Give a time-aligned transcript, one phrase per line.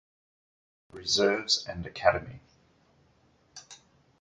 [0.91, 2.39] Reserves and Academy.